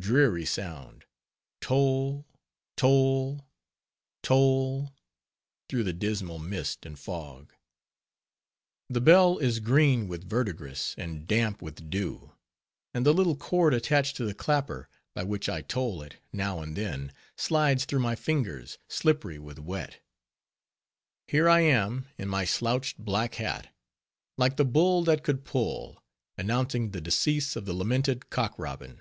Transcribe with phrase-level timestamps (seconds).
[0.00, 1.06] Dreary sound!
[1.60, 2.24] toll,
[2.76, 3.44] toll,
[4.22, 4.92] toll,
[5.68, 7.52] through the dismal mist and fog.
[8.88, 12.30] The bell is green with verdigris, and damp with dew;
[12.94, 16.76] and the little cord attached to the clapper, by which I toll it, now and
[16.76, 19.98] then slides through my fingers, slippery with wet.
[21.26, 23.74] Here I am, in my slouched black hat,
[24.36, 26.00] like the "bull that could pull,"
[26.38, 29.00] announcing the decease of the lamented Cock Robin.